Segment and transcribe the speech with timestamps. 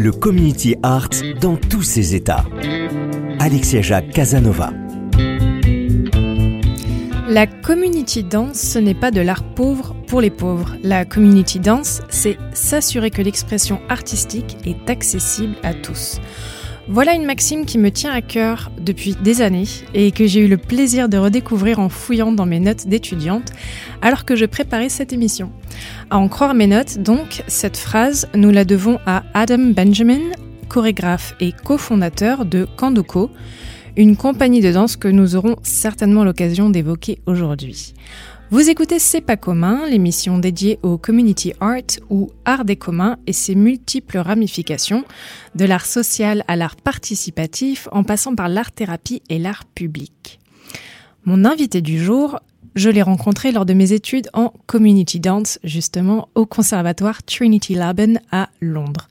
[0.00, 1.10] Le community art
[1.40, 2.44] dans tous ses états.
[3.40, 4.72] Alexia Jacques Casanova.
[7.28, 10.76] La community dance, ce n'est pas de l'art pauvre pour les pauvres.
[10.84, 16.20] La community dance, c'est s'assurer que l'expression artistique est accessible à tous.
[16.90, 20.48] Voilà une maxime qui me tient à cœur depuis des années et que j'ai eu
[20.48, 23.52] le plaisir de redécouvrir en fouillant dans mes notes d'étudiante
[24.00, 25.52] alors que je préparais cette émission.
[26.08, 30.30] À en croire mes notes, donc, cette phrase, nous la devons à Adam Benjamin,
[30.70, 33.30] chorégraphe et cofondateur de Kandoko,
[33.98, 37.92] une compagnie de danse que nous aurons certainement l'occasion d'évoquer aujourd'hui.
[38.50, 43.34] Vous écoutez C'est pas commun, l'émission dédiée au community art ou art des communs et
[43.34, 45.04] ses multiples ramifications,
[45.54, 50.40] de l'art social à l'art participatif en passant par l'art thérapie et l'art public.
[51.26, 52.40] Mon invité du jour,
[52.74, 58.14] je l'ai rencontré lors de mes études en community dance, justement au conservatoire Trinity Laban
[58.32, 59.08] à Londres.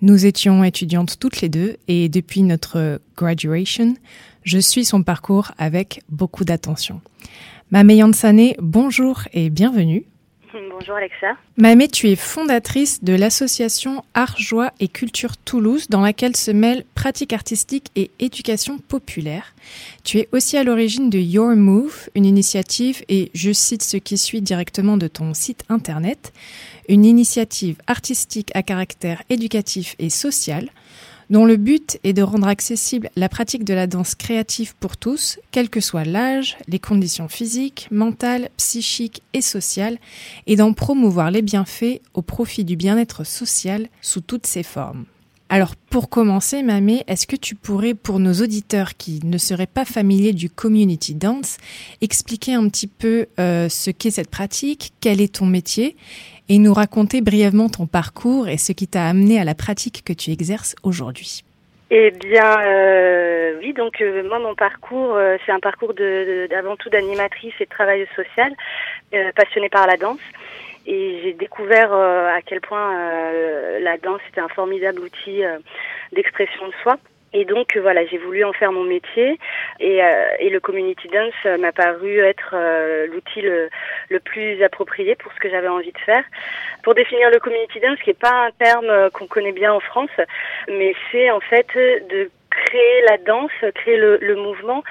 [0.00, 3.96] Nous étions étudiantes toutes les deux et depuis notre graduation,
[4.44, 7.02] je suis son parcours avec beaucoup d'attention.
[7.70, 10.04] Mamé Yansane, bonjour et bienvenue.
[10.70, 11.36] Bonjour Alexa.
[11.58, 16.86] Mamé, tu es fondatrice de l'association Art, Joie et Culture Toulouse, dans laquelle se mêlent
[16.94, 19.54] pratique artistique et éducation populaire.
[20.02, 24.16] Tu es aussi à l'origine de Your Move, une initiative, et je cite ce qui
[24.16, 26.32] suit directement de ton site internet,
[26.88, 30.70] une initiative artistique à caractère éducatif et social
[31.30, 35.38] dont le but est de rendre accessible la pratique de la danse créative pour tous,
[35.50, 39.98] quel que soit l'âge, les conditions physiques, mentales, psychiques et sociales,
[40.46, 45.04] et d'en promouvoir les bienfaits au profit du bien-être social sous toutes ses formes.
[45.50, 49.86] Alors pour commencer, Mamé, est-ce que tu pourrais, pour nos auditeurs qui ne seraient pas
[49.86, 51.56] familiers du community dance,
[52.02, 55.96] expliquer un petit peu euh, ce qu'est cette pratique, quel est ton métier
[56.50, 60.12] et nous raconter brièvement ton parcours et ce qui t'a amené à la pratique que
[60.12, 61.44] tu exerces aujourd'hui?
[61.90, 66.46] Eh bien, euh, oui, donc euh, moi, mon parcours, c'est un parcours de,
[66.78, 68.52] tout d'animatrice et de travailleuse sociale,
[69.34, 70.20] passionnée par la danse.
[70.90, 72.94] Et j'ai découvert à quel point
[73.80, 75.42] la danse était un formidable outil
[76.12, 76.96] d'expression de soi.
[77.32, 79.38] Et donc euh, voilà, j'ai voulu en faire mon métier
[79.80, 82.54] et, euh, et le community dance euh, m'a paru être
[83.06, 83.68] l'outil le,
[84.08, 86.24] le, plus approprié pour ce que j'avais envie de faire.
[86.82, 90.10] Pour définir le community dance, qui n'est pas un terme qu'on connaît bien en France,
[90.68, 92.30] mais c'est en fait de
[92.64, 94.82] créer la danse, créer le, le mouvement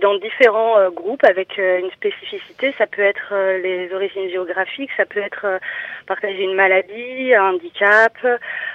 [0.00, 2.74] dans différents euh, groupes avec euh, une spécificité.
[2.78, 5.60] Ça peut être euh, les origines géographiques, ça peut être
[6.06, 8.12] partager une maladie, un handicap,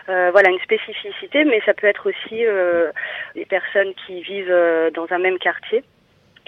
[0.08, 2.44] voilà une spécificité, mais ça peut être aussi
[3.36, 5.84] des personnes qui vivent dans un même quartier.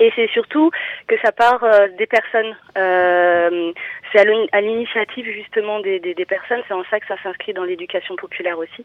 [0.01, 0.71] Et c'est surtout
[1.07, 1.63] que ça part
[1.95, 2.55] des personnes.
[2.75, 3.71] Euh,
[4.11, 4.19] c'est
[4.51, 6.61] à l'initiative justement des, des, des personnes.
[6.67, 8.83] C'est en ça que ça s'inscrit dans l'éducation populaire aussi.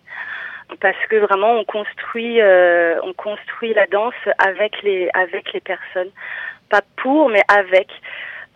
[0.78, 6.10] Parce que vraiment on construit euh, on construit la danse avec les avec les personnes.
[6.69, 7.88] Pas pour mais avec.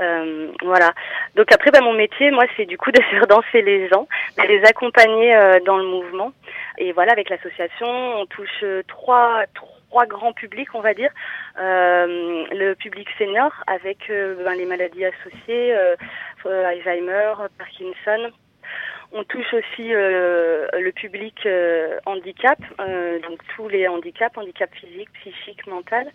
[0.03, 0.93] Euh, voilà.
[1.37, 4.43] Donc après bah, mon métier moi c'est du coup de faire danser les gens de
[4.43, 6.33] les accompagner euh, dans le mouvement.
[6.77, 7.89] Et voilà avec l'association
[8.21, 11.11] on touche trois trois grands publics on va dire
[11.59, 15.75] euh, le public senior avec ben, les maladies associées
[16.45, 18.33] Alzheimer Parkinson
[19.13, 25.13] on touche aussi euh, le public euh, handicap, euh, donc tous les handicaps, handicap physique,
[25.15, 26.11] psychique, mental.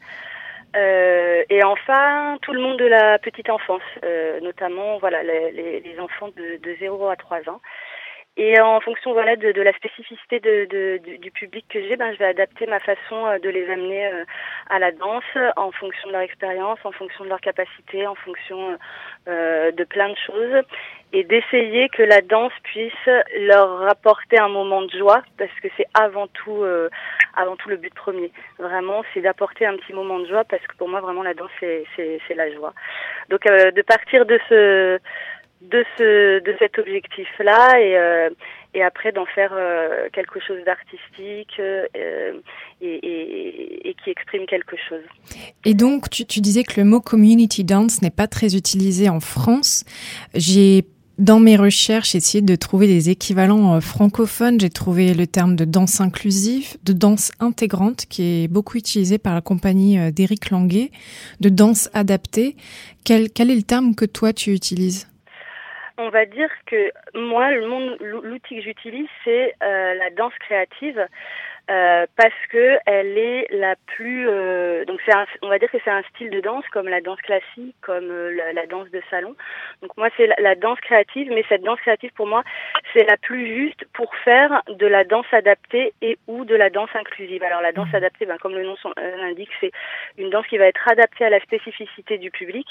[0.75, 3.87] et enfin, tout le monde de la petite enfance,
[4.41, 7.61] notamment voilà les, les, enfants de, de 0 à 3 ans.
[8.37, 12.11] Et en fonction voilà de, de la spécificité de, de du, public que j'ai, ben
[12.11, 14.25] je vais adapter ma façon euh, de les amener euh,
[14.69, 15.23] à la danse
[15.55, 18.77] en fonction de leur expérience, en fonction de leur capacité, en fonction
[19.29, 20.63] euh, de plein de choses,
[21.13, 23.09] et d'essayer que la danse puisse
[23.39, 26.65] leur rapporter un moment de joie, parce que c'est avant tout
[27.37, 28.31] avant tout le but premier.
[28.59, 31.51] Vraiment, c'est d'apporter un petit moment de joie, parce que pour moi vraiment la danse
[31.61, 32.73] c'est c'est, c'est la joie.
[33.29, 34.99] Donc de partir de ce
[35.71, 38.29] de ce de cet objectif là et euh,
[38.73, 42.33] et après d'en faire euh, quelque chose d'artistique euh,
[42.81, 45.03] et, et, et, qui exprime quelque chose.
[45.63, 49.21] Et donc tu, tu disais que le mot community dance n'est pas très utilisé en
[49.21, 49.85] France.
[50.33, 50.83] J'ai
[51.17, 54.59] dans mes recherches, essayé de trouver des équivalents francophones.
[54.59, 59.33] J'ai trouvé le terme de danse inclusive, de danse intégrante, qui est beaucoup utilisé par
[59.33, 60.91] la compagnie d'Éric Languet,
[61.39, 62.57] de danse adaptée.
[63.05, 65.07] Quel, quel est le terme que toi tu utilises?
[65.97, 71.07] On va dire que moi, l'outil que j'utilise, c'est euh, la danse créative.
[71.71, 75.89] Euh, parce que elle est la plus euh, donc c'est on va dire que c'est
[75.89, 79.35] un style de danse comme la danse classique comme la, la, danse de salon
[79.81, 82.43] donc moi c'est la, la, danse créative mais cette danse créative pour moi
[82.93, 86.91] c'est la plus juste pour faire de la danse adaptée et ou de la danse
[86.93, 87.95] inclusive alors la danse mmh.
[87.95, 89.71] adaptée ben, comme le nom l'indique c'est
[90.19, 92.67] une danse qui va être adaptée à la spécificité du public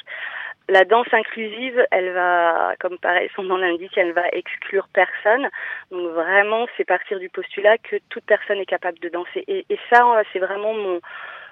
[0.69, 5.49] la danse inclusive, elle va, comme pareil, son nom l'indique, elle va exclure personne.
[5.91, 9.45] Donc vraiment, c'est partir du postulat que toute personne est capable de danser.
[9.47, 11.01] Et, et ça, c'est vraiment mon,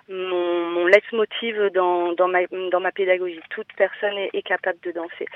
[0.08, 3.40] mon, mon leitmotiv dans, dans, ma, dans ma pédagogie.
[3.50, 5.26] Toute personne est, est, capable de danser.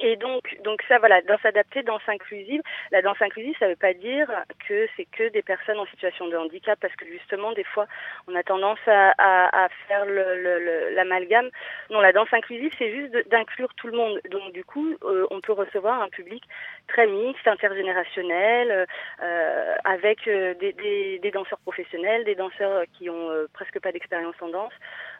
[0.00, 2.62] Et donc, donc ça, voilà, danse adaptée, danse inclusive.
[2.92, 4.30] La danse inclusive, ça ne veut pas dire
[4.68, 7.86] que c'est que des personnes en situation de handicap, parce que justement, des fois,
[8.28, 11.50] on a tendance à, à, à faire l'amalgame.
[11.90, 14.20] Non, la danse inclusive, c'est juste d'inclure tout le monde.
[14.30, 16.42] Donc, du coup, euh, on peut recevoir un public
[16.88, 18.86] très mixte, intergénérationnel,
[19.22, 23.92] euh, avec euh, des, des, des, danseurs professionnels, des danseurs qui ont euh, presque pas
[23.92, 24.72] d'expérience en danse.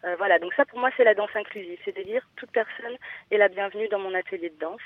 [0.05, 2.97] Euh, voilà, donc ça pour moi c'est la danse inclusive, c'est-à-dire toute personne
[3.31, 4.81] est la bienvenue dans mon atelier de danse.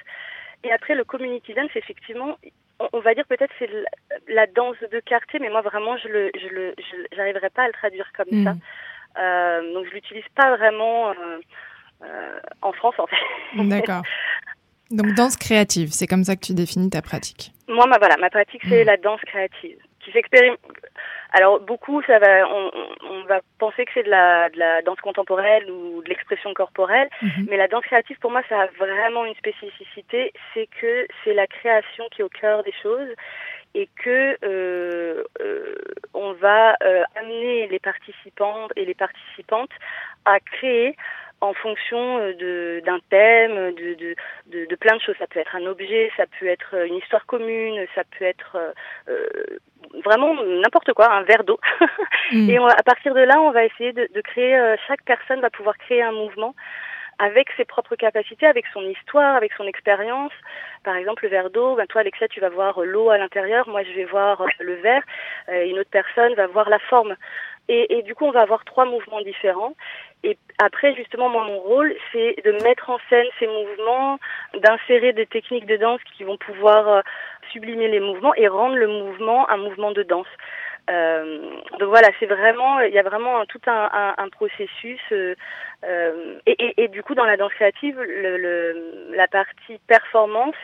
[0.65, 2.37] Et après le community dance, effectivement,
[2.93, 3.71] on, va dire peut-être c'est
[4.29, 6.75] la, danse de quartier, mais moi vraiment je le, je le,
[7.13, 8.53] j'arriverai pas à le traduire comme ça.
[8.53, 8.61] Mm.
[9.19, 11.13] Euh, donc je l'utilise pas vraiment
[12.63, 13.17] en France en fait.
[13.69, 14.03] D'accord.
[14.91, 17.53] Donc danse créative, c'est comme ça que tu définis ta pratique.
[17.69, 18.87] Moi, ma, voilà, ma pratique c'est mmh.
[18.87, 20.59] la danse créative, qui s'expérimente.
[21.33, 22.71] Alors beaucoup, ça va, on,
[23.11, 27.09] on va penser que c'est de la, de la danse contemporaine ou de l'expression corporelle,
[27.21, 27.29] mmh.
[27.49, 31.47] mais la danse créative pour moi, ça a vraiment une spécificité, c'est que c'est la
[31.47, 33.09] création qui est au cœur des choses
[33.75, 35.75] et que euh, euh,
[36.15, 39.71] on va euh, amener les participants et les participantes
[40.25, 40.97] à créer
[41.41, 44.15] en fonction euh, de d'un thème, de, de,
[44.47, 45.15] de, de, plein de choses.
[45.19, 48.57] Ça peut être un objet, ça peut être une histoire commune, ça peut être
[49.09, 49.23] euh,
[50.05, 51.59] vraiment n'importe quoi, un verre d'eau.
[52.31, 52.51] Mm.
[52.51, 54.55] Et on, à partir de là, on va essayer de, de créer.
[54.55, 56.55] Euh, chaque personne va pouvoir créer un mouvement
[57.19, 60.33] avec ses propres capacités, avec son histoire, avec son expérience.
[60.85, 63.83] Par exemple, le verre d'eau, ben toi Alexia, tu vas voir l'eau à l'intérieur, moi
[63.83, 65.03] je vais voir le verre,
[65.49, 67.17] une autre personne va voir la forme.
[67.69, 69.75] Et, et, du coup, on va avoir trois mouvements différents.
[70.25, 74.19] Et après, justement, moi, mon rôle, c'est de mettre en scène ces mouvements,
[74.55, 77.01] d'insérer des techniques de danse qui vont pouvoir euh,
[77.53, 80.27] sublimer les mouvements et rendre le mouvement un mouvement de danse.
[80.91, 81.41] Euh,
[81.79, 85.01] donc voilà, c'est vraiment, il y a vraiment tout un, un, un processus.
[85.13, 85.35] Euh,
[85.85, 90.57] euh et, et, et, du coup, dans la danse créative, le, le, la partie performance,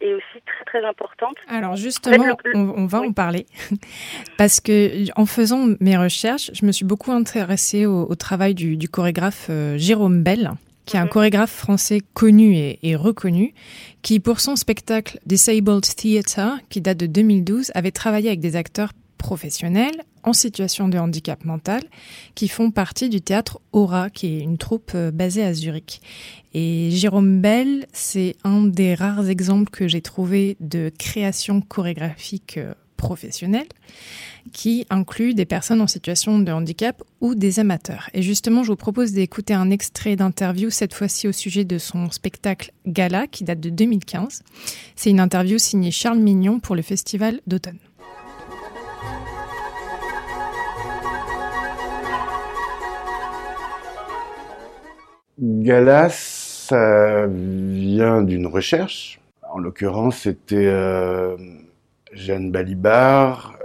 [0.00, 1.36] est aussi très très importante.
[1.48, 3.46] Alors justement, on, va en parler
[4.38, 9.46] parce que en faisant mes recherches, je me suis beaucoup intéressée au, travail du, chorégraphe
[9.50, 10.52] euh, Jérôme Bell,
[10.86, 11.10] qui est un mhm.
[11.10, 13.54] chorégraphe français connu et, et, reconnu,
[14.02, 18.92] qui pour son spectacle Disabled Theatre, qui date de 2012, avait travaillé avec des acteurs
[19.18, 21.82] professionnels en situation de handicap mental
[22.34, 26.00] qui font partie du théâtre Aura, qui est une troupe euh, basée à Zurich.
[26.54, 32.74] Et Jérôme Bell, c'est un des rares exemples que j'ai trouvé de création chorégraphique euh,
[32.96, 33.68] professionnelle
[34.52, 38.10] qui inclut des personnes en situation de handicap ou des amateurs.
[38.12, 42.10] Et justement, je vous propose d'écouter un extrait d'interview, cette fois-ci au sujet de son
[42.10, 44.42] spectacle Gala, qui date de 2015.
[44.96, 47.78] C'est une interview signée Charles Mignon pour le Festival d'automne.
[55.40, 56.10] Galas,
[56.68, 59.20] ça vient d'une recherche.
[59.50, 61.36] En l'occurrence, c'était euh,
[62.12, 63.58] Jeanne Balibar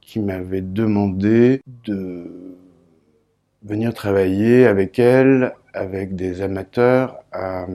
[0.00, 2.56] qui m'avait demandé de
[3.62, 7.66] venir travailler avec elle, avec des amateurs à,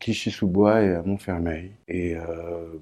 [0.00, 1.72] Clichy-sous-Bois et à Montfermeil.
[1.88, 2.22] Et euh,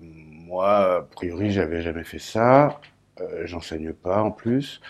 [0.00, 2.80] moi, a priori, j'avais jamais fait ça.
[3.20, 4.80] Euh, J'enseigne pas en plus.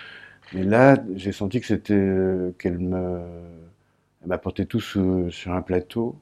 [0.53, 3.21] Mais là, j'ai senti que c'était euh, qu'elle me
[4.23, 6.17] elle m'apportait tout sur, sur un plateau.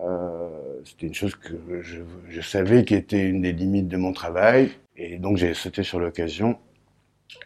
[0.00, 4.12] Euh, c'était une chose que je, je, savais qui était une des limites de mon
[4.12, 4.70] travail.
[4.96, 6.58] Et donc j'ai sauté sur l'occasion.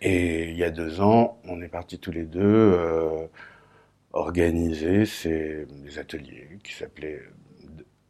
[0.00, 3.27] Et il y a deux ans, on est partis tous les deux euh,
[4.12, 5.67] organiser ces,
[5.99, 7.23] ateliers qui s'appelaient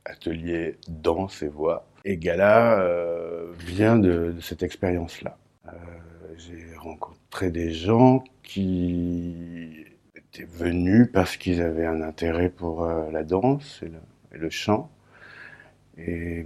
[0.05, 1.89] Atelier Danse et Voix.
[2.05, 5.39] Et Gala euh, vient de, de cette expérience-là.
[5.67, 5.71] Euh,
[6.37, 9.85] j'ai rencontré des gens qui
[10.43, 14.91] étaient venus parce qu'ils avaient un intérêt pour euh, la danse et le, chant.
[15.97, 16.45] Et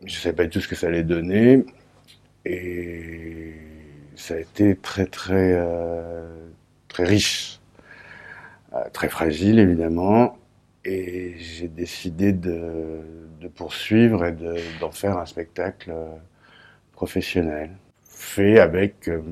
[0.00, 1.64] je ne savais pas du tout ce que ça allait donner.
[2.44, 3.54] Et
[4.14, 6.48] ça a été très, très, euh,
[6.88, 7.60] très riche.
[8.76, 10.38] Euh, très fragile, évidemment.
[10.84, 13.02] Et j'ai décidé de,
[13.54, 14.32] poursuivre et
[14.80, 16.06] d'en de, faire un spectacle euh,
[16.92, 17.70] professionnel,
[18.04, 19.22] fait avec euh,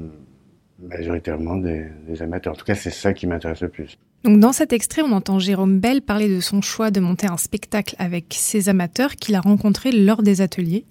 [0.89, 2.53] majoritairement des, des, amateurs.
[2.53, 3.99] En tout cas, c'est ça qui m'intéresse le plus.
[4.25, 7.37] Donc dans cet extrait, on entend Jérôme Bell parler de son choix de monter un
[7.37, 10.85] spectacle avec ses amateurs qu'il a rencontrés lors des ateliers.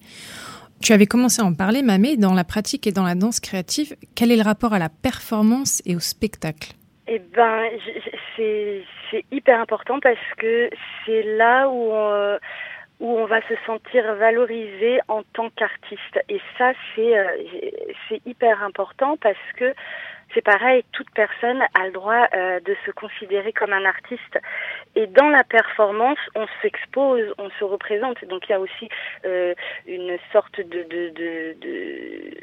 [0.82, 3.96] Tu avais commencé à en parler, Mamé, dans la pratique et dans la danse créative,
[4.16, 6.74] quel est le rapport à la performance et au spectacle?
[7.08, 7.64] Eh ben,
[8.36, 10.70] c'est hyper important parce que
[11.06, 12.38] c'est là où on,
[13.04, 16.18] où on va se sentir valorisé en tant qu'artiste.
[16.30, 17.28] Et ça, c'est euh,
[18.08, 19.76] c'est hyper important parce que
[20.34, 24.40] c'est pareil, toute personne a le droit euh, de se considérer comme un artiste.
[24.96, 28.24] Et dans la performance, on s'expose, on se représente.
[28.26, 28.88] Donc il y a aussi
[29.26, 29.54] euh,
[29.86, 32.38] une sorte de, de, de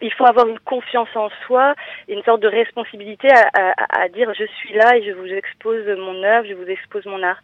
[0.00, 1.74] il faut avoir une confiance en soi
[2.08, 6.22] et une sorte de responsabilité à, dire je suis là et je vous expose mon
[6.22, 7.40] œuvre, je vous expose mon art.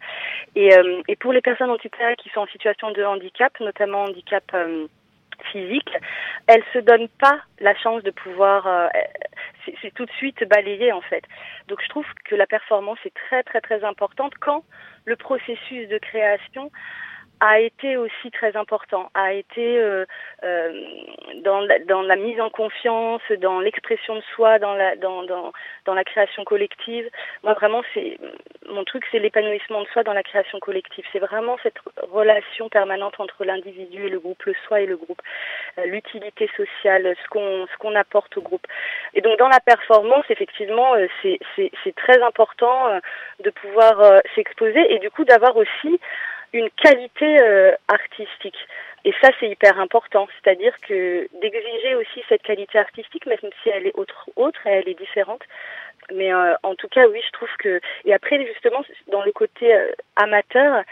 [0.55, 4.43] Et, euh, pour les personnes en cas qui sont en situation de handicap, notamment handicap
[4.53, 4.87] euh,
[5.51, 5.91] physique,
[6.47, 8.87] elles se donnent pas la chance de pouvoir, euh,
[9.81, 11.23] c'est tout de suite balayé en fait.
[11.67, 14.63] Donc je trouve que la performance est très très très importante quand
[15.05, 16.71] le processus de création
[17.39, 20.05] a été aussi très important, a été euh,
[20.43, 20.81] euh,
[21.43, 25.53] dans, la, dans la mise en confiance, dans l'expression de soi, dans la, dans, dans,
[25.85, 27.09] dans la création collective.
[27.43, 28.17] Moi, vraiment, c'est
[28.69, 31.05] mon truc, c'est l'épanouissement de soi dans la création collective.
[31.13, 31.77] C'est vraiment cette
[32.11, 35.21] relation permanente entre l'individu et le groupe, le soi et le groupe,
[35.77, 38.65] euh, l'utilité sociale, ce qu'on ce qu'on apporte au groupe.
[39.13, 42.99] Et donc, dans la performance, effectivement, euh, c'est c'est très important euh,
[43.43, 45.99] de pouvoir s'exposer et du coup d'avoir aussi
[46.57, 48.57] une qualité euh, artistique.
[49.05, 50.27] Et ça, c'est hyper important.
[50.35, 54.89] C'est-à-dire que d'exiger aussi cette qualité artistique, même si elle est autre, autre et elle
[54.89, 55.41] est différente.
[56.13, 57.79] Mais euh, en tout cas, oui, je trouve que.
[58.05, 60.83] Et après, justement, dans le côté euh, amateur,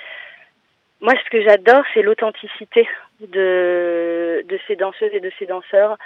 [1.02, 2.88] moi, ce que j'adore, c'est l'authenticité
[3.20, 5.98] de, de ces danseuses et de ces danseurs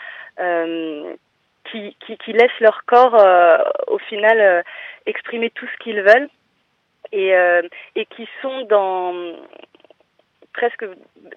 [1.72, 3.16] qui, qui, qui laissent leur corps,
[3.88, 4.64] au final,
[5.06, 6.30] exprimer tout ce qu'ils veulent
[7.12, 7.62] et, euh,
[7.96, 9.14] et qui sont dans
[10.54, 10.86] presque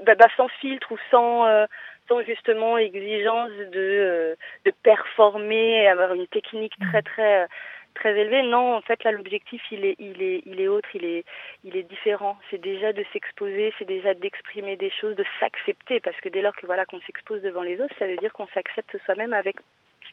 [0.05, 1.67] bah, bah, sans filtre ou sans euh,
[2.09, 7.47] sans justement exigence de euh, de performer avoir une technique très très
[7.95, 8.43] très élevée.
[8.43, 11.25] Non en fait là l'objectif il est il est il est autre il est
[11.65, 12.39] il est différent.
[12.51, 16.57] C'est déjà de s'exposer c'est déjà d'exprimer des choses de s'accepter parce que dès lors
[16.57, 19.57] que voilà qu'on s'expose devant les autres ça veut dire qu'on s'accepte soi-même avec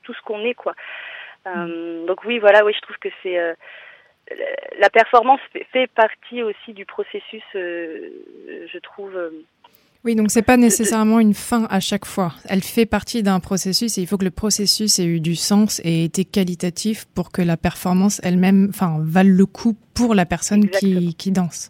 [0.04, 0.76] tout ce qu'on est quoi.
[1.48, 3.54] Euh, donc oui voilà oui je trouve que c'est euh,
[4.80, 5.40] la performance
[5.72, 8.10] fait partie aussi du processus, euh,
[8.72, 9.16] je trouve.
[9.16, 9.30] Euh,
[10.06, 12.34] oui, donc c'est pas nécessairement une fin à chaque fois.
[12.48, 15.82] Elle fait partie d'un processus et il faut que le processus ait eu du sens
[15.84, 20.70] et été qualitatif pour que la performance elle-même, enfin, vale le coup pour la personne
[20.70, 21.70] qui, qui danse.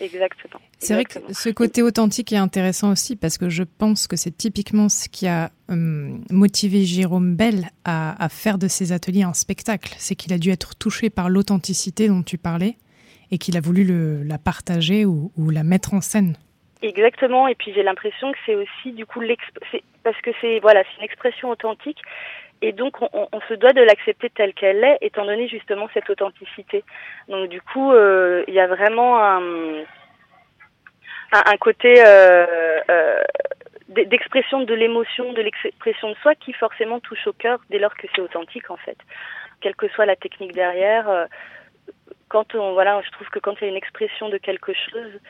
[0.00, 0.60] Exactement.
[0.78, 4.36] C'est vrai que ce côté authentique est intéressant aussi parce que je pense que c'est
[4.36, 9.32] typiquement ce qui a hum, motivé Jérôme Bell à, à, faire de ses ateliers un
[9.32, 9.94] spectacle.
[9.96, 12.76] C'est qu'il a dû être touché par l'authenticité dont tu parlais
[13.30, 16.36] et qu'il a voulu le, la partager ou, ou, la mettre en scène.
[16.82, 17.48] Exactement.
[17.48, 19.22] Et puis j'ai l'impression que c'est aussi du coup
[20.04, 21.98] parce que c'est voilà, c'est une expression authentique.
[22.62, 26.08] Et donc, on, on se doit de l'accepter telle qu'elle est, étant donné justement cette
[26.08, 26.84] authenticité.
[27.28, 29.40] Donc, du coup, euh, il y a vraiment un,
[31.36, 33.22] un, un côté euh, euh,
[33.88, 38.06] d'expression de l'émotion, de l'expression de soi qui forcément touche au cœur dès lors que
[38.14, 38.98] c'est authentique en fait.
[39.60, 41.26] Quelle que soit la technique derrière, euh,
[42.28, 45.20] quand on voilà, je trouve que quand il y a une expression de quelque chose,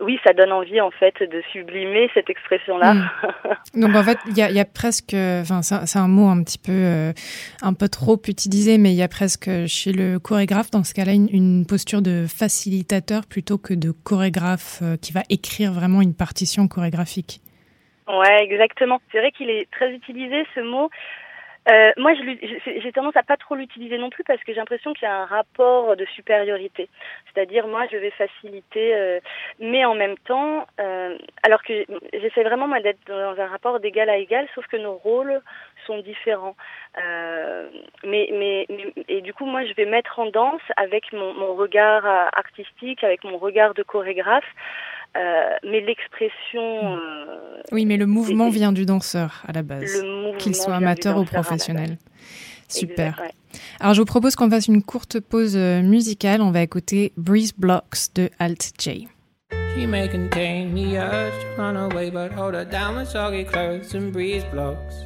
[0.00, 2.94] oui, ça donne envie en fait de sublimer cette expression-là.
[2.94, 3.10] Mm.
[3.80, 6.58] Donc en fait, il y a, y a, presque, enfin c'est un mot un petit
[6.58, 7.12] peu, euh,
[7.62, 11.12] un peu trop utilisé, mais il y a presque chez le chorégraphe dans ce cas-là
[11.12, 16.14] une, une, posture de facilitateur plutôt que de chorégraphe euh, qui va écrire vraiment une
[16.14, 17.40] partition chorégraphique.
[18.06, 19.00] Ouais, exactement.
[19.10, 20.90] C'est vrai qu'il est très utilisé ce mot.
[21.68, 25.02] Euh, moi, j'ai tendance à pas trop l'utiliser non plus parce que j'ai l'impression qu'il
[25.02, 26.88] y a un rapport de supériorité.
[27.26, 29.20] C'est-à-dire, moi, je vais faciliter, euh,
[29.58, 34.08] mais en même temps, euh, alors que j'essaie vraiment moi d'être dans un rapport d'égal
[34.08, 35.40] à égal, sauf que nos rôles
[35.86, 36.56] sont différents.
[37.02, 37.68] Euh,
[38.04, 41.54] mais, mais, mais, et du coup, moi, je vais mettre en danse avec mon, mon
[41.54, 44.46] regard artistique, avec mon regard de chorégraphe.
[45.16, 46.96] Euh, mais l'expression.
[46.96, 50.02] Euh, oui, mais le mouvement vient du danseur à la base,
[50.38, 51.98] qu'il soit amateur ou professionnel.
[52.68, 53.22] Super.
[53.80, 56.42] Alors je vous propose qu'on fasse une courte pause euh, musicale.
[56.42, 59.08] On va écouter Breeze Blocks de Alt J.
[59.50, 63.94] She may contain the urge to run away, but hold her down with soggy clothes
[63.94, 65.04] and breeze blocks.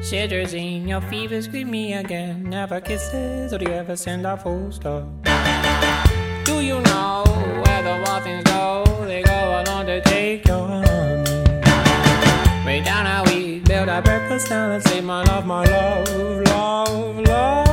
[0.00, 2.44] Cetirizine, your fever scream me again.
[2.48, 5.04] Never kisses, or do you ever send a full stop?
[6.44, 7.49] Do you know
[13.58, 17.69] build our breakfast down and say, My love, my love, love, love.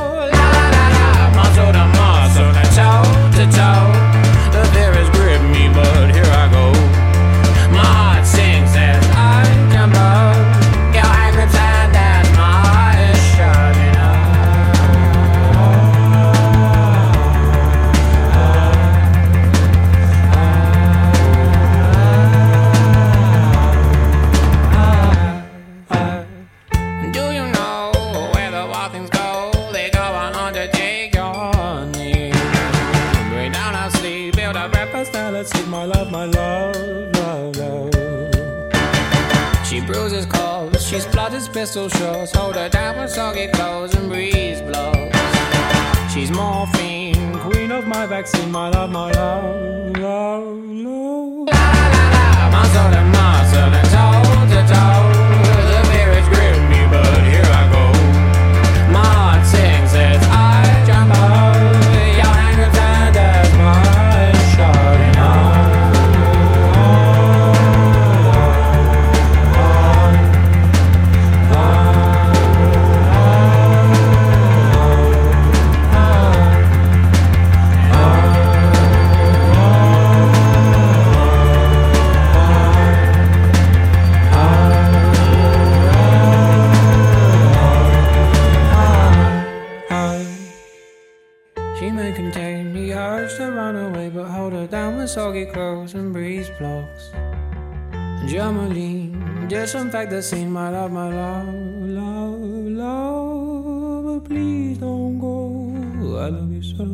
[100.10, 102.40] The scene, my love, my love, love,
[102.82, 104.04] love.
[104.04, 106.18] But please don't go.
[106.18, 106.84] I love you so,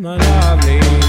[0.00, 1.05] my lovely.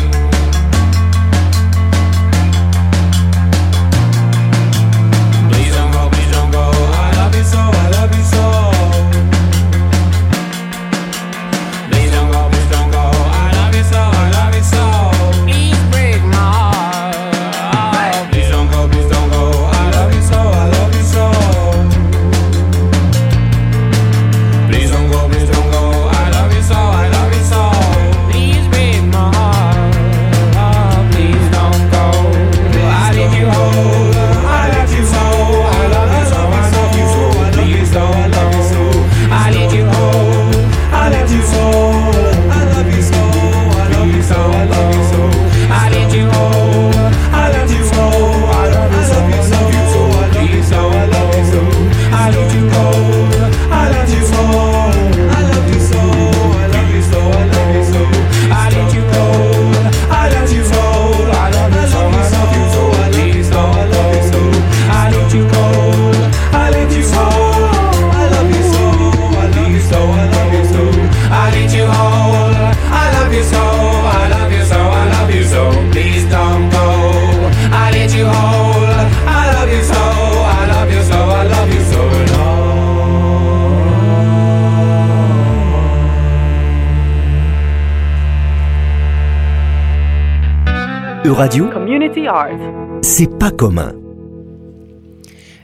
[91.38, 92.58] Radio Community Art.
[93.04, 93.94] C'est pas commun.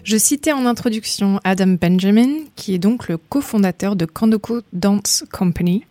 [0.04, 5.84] Je citais en introduction Adam Benjamin, qui est donc le cofondateur de Kandoko Dance Company.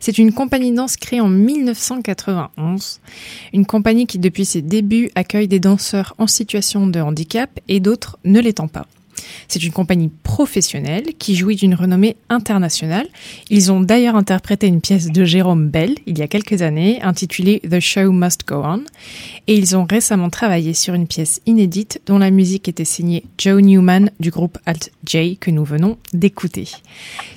[0.00, 3.00] C'est une compagnie danse créée en 1991,
[3.52, 8.18] une compagnie qui depuis ses débuts accueille des danseurs en situation de handicap et d'autres
[8.24, 8.86] ne l'étant pas.
[9.48, 13.06] C'est une compagnie professionnelle qui jouit d'une renommée internationale.
[13.50, 17.60] Ils ont d'ailleurs interprété une pièce de Jérôme Bell il y a quelques années intitulée
[17.60, 18.82] The Show Must Go On
[19.46, 23.62] et ils ont récemment travaillé sur une pièce inédite dont la musique était signée Joe
[23.62, 26.68] Newman du groupe Alt J que nous venons d'écouter.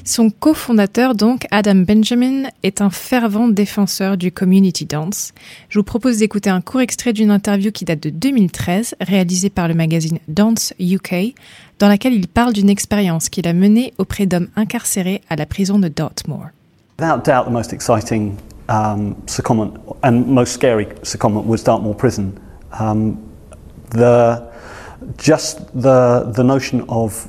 [0.04, 5.34] Son cofondateur donc Adam Benjamin est un fervent défenseur du community dance.
[5.70, 9.68] Je vous propose d'écouter un court extrait d'une interview qui date de 2013 réalisée par
[9.68, 11.34] le magazine Dance UK
[11.82, 15.80] dans laquelle il parle d'une expérience qu'il a menée auprès d'hommes incarcérés à la prison
[15.80, 16.52] de Dartmoor.
[17.00, 18.38] Without doubt, the most exciting
[18.70, 22.34] um, secondment and most scary secondment was Dartmoor Prison.
[22.80, 23.18] Um,
[23.90, 24.44] the,
[25.18, 27.28] just the, the notion of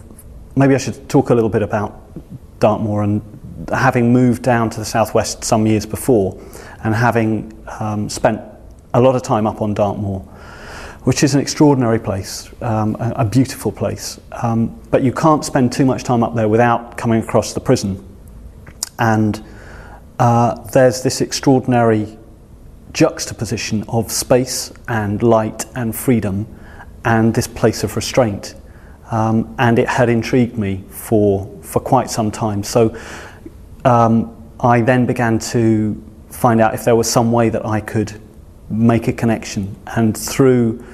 [0.54, 1.94] maybe I should talk a little bit about
[2.60, 3.22] Dartmoor and
[3.72, 6.38] having moved down to the southwest some years before
[6.84, 8.38] and having um, spent
[8.92, 10.22] a lot of time up on Dartmoor
[11.04, 14.20] which is an extraordinary place, um, a, a, beautiful place.
[14.42, 18.06] Um, but you can't spend too much time up there without coming across the prison.
[18.98, 19.44] And
[20.18, 22.16] uh, there's this extraordinary
[22.92, 26.46] juxtaposition of space and light and freedom
[27.04, 28.54] and this place of restraint.
[29.10, 32.62] Um, and it had intrigued me for, for quite some time.
[32.62, 32.96] So
[33.84, 38.20] um, I then began to find out if there was some way that I could
[38.70, 39.76] make a connection.
[39.86, 40.84] And through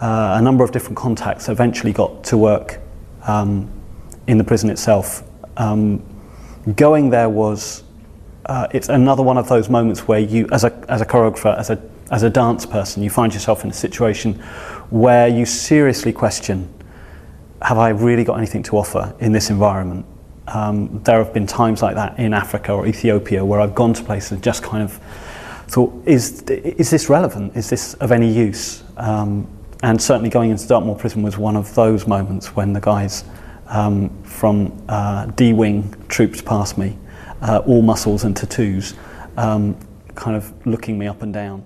[0.00, 2.80] uh, a number of different contacts, eventually got to work
[3.26, 3.70] um,
[4.26, 5.22] in the prison itself.
[5.56, 6.02] Um,
[6.76, 7.84] going there was,
[8.46, 11.70] uh, it's another one of those moments where you, as a, as a choreographer, as
[11.70, 14.34] a, as a dance person, you find yourself in a situation
[14.90, 16.68] where you seriously question
[17.62, 20.04] have I really got anything to offer in this environment?
[20.48, 24.04] Um, there have been times like that in Africa or Ethiopia where I've gone to
[24.04, 25.00] places and just kind of
[25.68, 27.56] thought, is, is this relevant?
[27.56, 28.82] Is this of any use?
[28.96, 29.46] Um,
[29.82, 33.24] and certainly going into Dartmoor Prison was one of those moments when the guys
[33.68, 36.96] um, from uh, D-Wing trooped past me,
[37.42, 38.94] uh, all muscles and tattoos,
[39.36, 39.76] um,
[40.14, 41.64] kind of looking me up and down.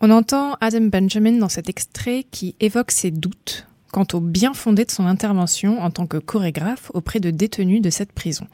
[0.00, 3.66] On entend Adam Benjamin dans cet extrait qui évoque ses doutes
[3.98, 7.90] quant au bien fondé de son intervention en tant que chorégraphe auprès de détenus de
[7.90, 8.46] cette prison.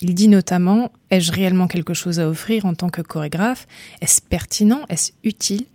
[0.00, 3.66] Il dit notamment Ai-je réellement quelque chose à offrir en tant que chorégraphe?
[4.00, 4.86] Est-ce pertinent?
[4.88, 5.66] Est-ce utile?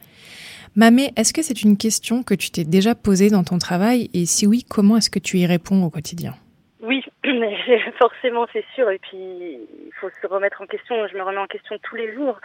[0.76, 4.10] Mamé, est-ce que c'est une question que tu t'es déjà posée dans ton travail?
[4.16, 6.34] Et si oui, comment est-ce que tu y réponds au quotidien?
[6.82, 7.04] Oui,
[8.00, 8.90] forcément, c'est sûr.
[8.90, 10.96] Et puis, il faut se remettre en question.
[11.08, 12.40] Je me remets en question tous les jours.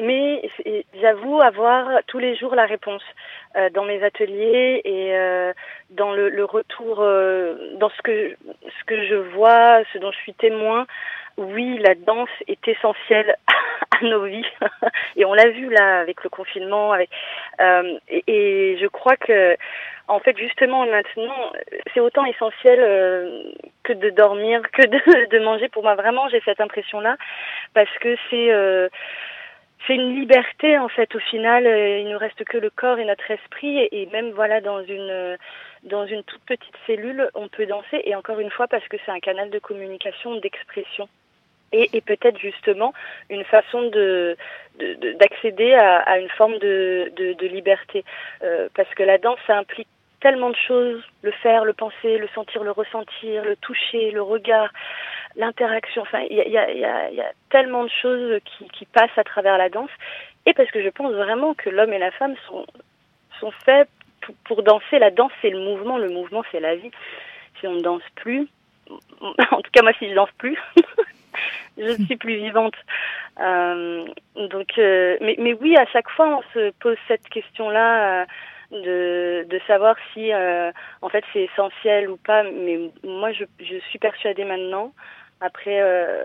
[0.00, 0.48] Mais
[1.00, 3.02] j'avoue avoir tous les jours la réponse
[3.56, 5.52] euh, dans mes ateliers et euh,
[5.90, 10.18] dans le, le retour, euh, dans ce que ce que je vois, ce dont je
[10.18, 10.86] suis témoin
[11.36, 13.34] oui, la danse est essentielle
[14.00, 14.46] à nos vies
[15.16, 16.92] et on l'a vu là avec le confinement.
[16.92, 17.10] Avec,
[17.60, 19.56] euh, et, je crois que
[20.06, 21.52] en fait justement maintenant
[21.92, 23.42] c'est autant essentiel euh,
[23.82, 25.68] que de dormir, que de, de, manger.
[25.68, 27.16] Pour moi vraiment j'ai cette impression là
[27.74, 28.88] parce que c'est euh,
[29.86, 31.64] c'est une liberté en fait au final.
[31.64, 35.36] il ne reste que le corps et notre esprit et, et même voilà dans une
[35.84, 39.12] dans une toute petite cellule, on peut danser et encore une fois parce que c'est
[39.12, 41.08] un canal de communication, d'expression
[41.74, 42.92] et, peut-être justement
[43.30, 44.36] une façon de
[45.20, 48.04] d'accéder à, à, une forme de, de, de liberté.
[48.42, 49.88] Euh, parce que la danse, ça implique
[50.24, 54.70] tellement de choses, le faire, le penser, le sentir, le ressentir, le toucher, le regard,
[55.36, 56.00] l'interaction.
[56.00, 59.22] Enfin, il y a, y, a, y a, tellement de choses qui, qui passent à
[59.24, 59.90] travers la danse.
[60.46, 62.64] Et parce que je pense vraiment que l'homme et la femme sont,
[63.38, 63.86] sont faits
[64.22, 64.98] pour, pour danser.
[64.98, 65.98] La danse, c'est le mouvement.
[65.98, 66.90] Le mouvement, c'est la vie.
[67.60, 68.48] Si on ne danse plus,
[69.20, 70.56] en tout cas moi, si je danse plus,
[71.76, 72.76] je suis plus vivante.
[73.40, 74.06] Euh,
[74.36, 78.24] donc, euh, mais, mais oui, à chaque fois, on se pose cette question-là euh,
[78.70, 80.72] de, de savoir si, euh,
[81.02, 82.42] en fait, c'est essentiel ou pas.
[82.42, 84.92] Mais moi, je, je suis persuadée maintenant,
[85.40, 86.24] après euh,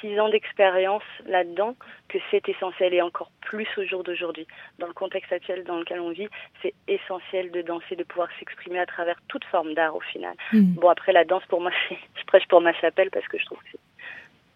[0.00, 1.74] six ans d'expérience là-dedans,
[2.08, 4.46] que c'est essentiel et encore plus au jour d'aujourd'hui.
[4.78, 6.28] Dans le contexte actuel dans lequel on vit,
[6.62, 10.34] c'est essentiel de danser, de pouvoir s'exprimer à travers toute forme d'art au final.
[10.52, 10.74] Mm.
[10.74, 13.58] Bon, après, la danse, pour moi, je prêche pour ma chapelle parce que je trouve
[13.58, 13.78] que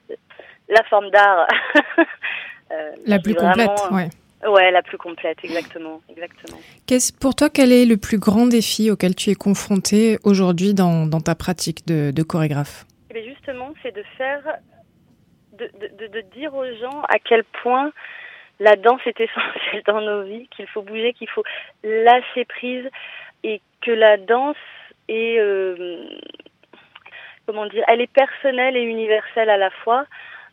[0.08, 0.18] c'est
[0.68, 1.46] la forme d'art.
[2.70, 4.08] euh, la plus complète, vraiment, ouais.
[4.46, 6.58] Ouais, la plus complète, exactement, exactement.
[7.20, 11.20] pour toi, quel est le plus grand défi auquel tu es confronté aujourd'hui dans, dans,
[11.20, 12.84] ta pratique de, de chorégraphe?
[13.12, 14.42] Eh Justement, c'est de faire,
[15.54, 17.90] de, de, de, dire aux gens à quel point
[18.60, 21.44] la danse est essentielle dans nos vies, qu'il faut bouger, qu'il faut
[21.82, 22.88] lâcher prise
[23.42, 24.56] et que la danse
[25.08, 25.38] est
[27.48, 30.04] comment dire, elle est personnelle et universelle à la fois.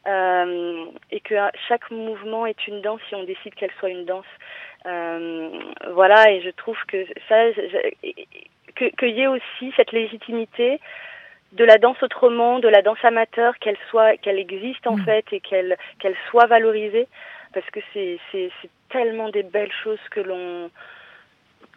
[0.08, 1.34] Euh, et que
[1.68, 4.26] chaque mouvement est une danse si on décide qu'elle soit une danse.
[4.86, 5.50] Euh,
[5.94, 7.36] voilà, et je trouve que ça,
[8.76, 10.80] qu'il y ait aussi cette légitimité
[11.54, 15.06] de la danse autrement, de la danse amateur, qu'elle soit, qu'elle existe en mm.
[15.06, 17.08] fait et qu'elle qu'elle soit valorisée,
[17.54, 18.52] parce que c'est c'est
[18.90, 20.70] tellement des belles choses que l'on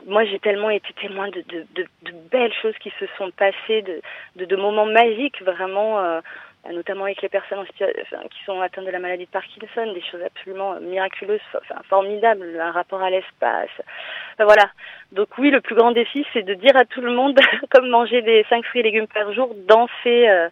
[0.06, 3.82] moi, j'ai tellement été témoin de, de, de, de, belles choses qui se sont passées,
[3.82, 5.98] de, de, moments magiques, vraiment.
[5.98, 6.20] Euh,
[6.73, 10.79] notamment avec les personnes qui sont atteintes de la maladie de Parkinson, des choses absolument
[10.81, 13.71] miraculeuses, enfin, formidables, un rapport à l'espace.
[14.38, 14.71] voilà.
[15.12, 17.38] Donc oui, le plus grand défi, c'est de dire à tout le monde,
[17.71, 20.29] comme manger des 5 fruits et légumes par jour, danser.
[20.29, 20.49] Euh,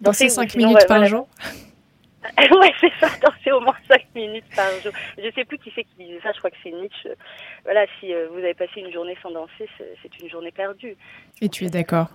[0.00, 1.28] danser 5 minutes par jour
[2.38, 4.92] ouais, c'est ça, danser au moins 5 minutes par jour.
[5.16, 7.10] Je sais plus qui c'est qui disait ça, je crois que c'est Nietzsche.
[7.64, 10.96] Voilà, si euh, vous avez passé une journée sans danser, c'est une journée perdue.
[11.40, 12.08] Et tu es d'accord.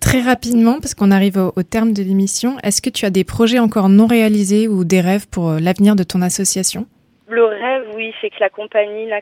[0.00, 3.58] Très rapidement, parce qu'on arrive au, terme de l'émission, est-ce que tu as des projets
[3.58, 6.86] encore non réalisés ou des rêves pour euh, l'avenir de ton association?
[7.26, 9.20] Le rêve, oui, c'est que la compagnie, là,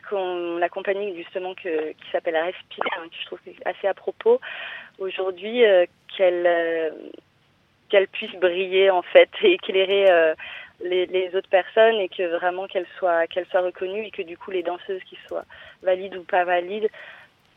[0.59, 4.39] la compagnie justement que, qui s'appelle Respire, hein, que je trouve assez à propos,
[4.99, 6.45] aujourd'hui, euh, qu'elle
[7.93, 10.33] qu'elle puisse briller en fait et éclairer euh,
[10.83, 14.51] les, autres personnes et que vraiment qu'elle soit qu'elle soit reconnue et que du coup
[14.51, 15.45] les danseuses qui soient
[15.81, 16.89] valides ou pas valides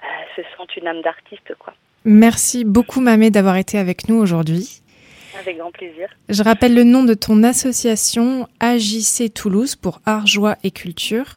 [0.03, 1.75] euh, se sentent une âme d'artiste quoi.
[2.05, 4.81] Merci beaucoup Mamé d'avoir été avec nous aujourd'hui.
[5.39, 6.09] Avec grand plaisir.
[6.29, 11.37] Je rappelle le nom de ton association AJC Toulouse pour Art, Joie et Culture.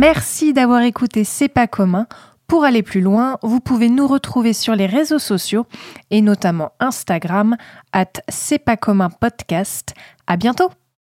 [0.00, 2.06] Merci d'avoir écouté C'est pas commun.
[2.46, 5.66] Pour aller plus loin, vous pouvez nous retrouver sur les réseaux sociaux
[6.10, 7.58] et notamment Instagram
[7.92, 9.92] at C'est pas commun podcast.
[10.26, 10.70] À bientôt!